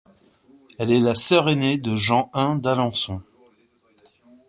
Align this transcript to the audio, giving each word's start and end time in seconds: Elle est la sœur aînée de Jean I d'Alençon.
Elle 0.79 0.89
est 0.91 0.99
la 0.99 1.13
sœur 1.13 1.47
aînée 1.47 1.77
de 1.77 1.95
Jean 1.95 2.31
I 2.33 2.55
d'Alençon. 2.59 3.21